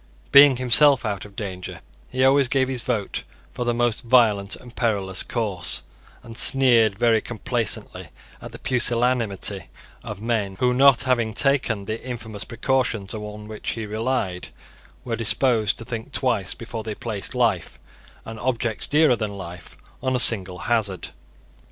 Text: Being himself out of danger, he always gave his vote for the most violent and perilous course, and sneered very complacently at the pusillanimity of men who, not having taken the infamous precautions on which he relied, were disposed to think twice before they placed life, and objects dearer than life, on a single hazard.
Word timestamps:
Being 0.31 0.55
himself 0.55 1.05
out 1.05 1.25
of 1.25 1.35
danger, 1.35 1.79
he 2.09 2.25
always 2.25 2.47
gave 2.47 2.67
his 2.69 2.81
vote 2.81 3.21
for 3.51 3.65
the 3.65 3.71
most 3.75 4.01
violent 4.03 4.55
and 4.55 4.75
perilous 4.75 5.21
course, 5.21 5.83
and 6.23 6.35
sneered 6.35 6.97
very 6.97 7.21
complacently 7.21 8.09
at 8.41 8.51
the 8.51 8.57
pusillanimity 8.57 9.69
of 10.03 10.19
men 10.19 10.55
who, 10.59 10.73
not 10.73 11.03
having 11.03 11.35
taken 11.35 11.85
the 11.85 12.03
infamous 12.03 12.45
precautions 12.45 13.13
on 13.13 13.47
which 13.47 13.69
he 13.73 13.85
relied, 13.85 14.49
were 15.05 15.15
disposed 15.15 15.77
to 15.77 15.85
think 15.85 16.11
twice 16.11 16.55
before 16.55 16.83
they 16.83 16.95
placed 16.95 17.35
life, 17.35 17.77
and 18.25 18.39
objects 18.39 18.87
dearer 18.87 19.15
than 19.15 19.37
life, 19.37 19.77
on 20.01 20.15
a 20.15 20.19
single 20.19 20.57
hazard. 20.65 21.09